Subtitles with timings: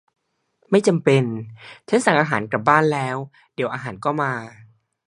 [0.71, 1.23] ไม่จำเป็น
[1.89, 3.17] ฉันสั่งอาหารกลับบ้านแล้ว
[3.55, 4.33] เดี๋ยวอาหารก็มา